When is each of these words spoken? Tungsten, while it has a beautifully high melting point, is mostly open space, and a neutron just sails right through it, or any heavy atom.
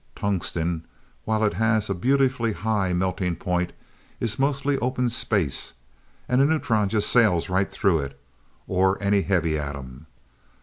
Tungsten, 0.15 0.83
while 1.25 1.43
it 1.43 1.53
has 1.53 1.87
a 1.87 1.93
beautifully 1.93 2.53
high 2.53 2.91
melting 2.91 3.35
point, 3.35 3.71
is 4.19 4.39
mostly 4.39 4.79
open 4.79 5.09
space, 5.09 5.75
and 6.27 6.41
a 6.41 6.45
neutron 6.45 6.89
just 6.89 7.07
sails 7.11 7.51
right 7.51 7.69
through 7.69 7.99
it, 7.99 8.19
or 8.67 8.97
any 8.99 9.21
heavy 9.21 9.59
atom. 9.59 10.07